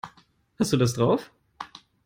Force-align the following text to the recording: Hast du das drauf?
Hast 0.57 0.73
du 0.73 0.77
das 0.77 0.93
drauf? 0.95 1.29